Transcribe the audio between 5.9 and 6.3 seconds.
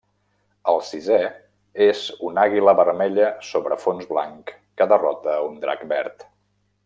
verd.